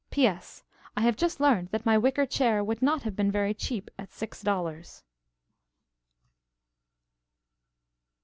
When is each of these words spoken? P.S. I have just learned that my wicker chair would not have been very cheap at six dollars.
P.S. 0.09 0.63
I 0.97 1.01
have 1.01 1.15
just 1.15 1.39
learned 1.39 1.67
that 1.69 1.85
my 1.85 1.95
wicker 1.95 2.25
chair 2.25 2.63
would 2.63 2.81
not 2.81 3.03
have 3.03 3.15
been 3.15 3.31
very 3.31 3.53
cheap 3.53 3.91
at 3.99 4.11
six 4.11 4.41
dollars. 4.41 5.03